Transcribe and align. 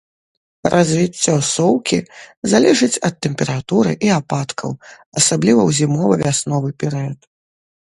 Развіццё 0.75 1.33
соўкі 1.55 1.99
залежыць 2.53 3.01
ад 3.11 3.15
тэмпературы 3.27 3.91
і 4.09 4.11
ападкаў, 4.19 4.71
асабліва 5.23 5.61
ў 5.69 5.79
зімова-вясновы 5.83 6.69
перыяд. 6.85 7.19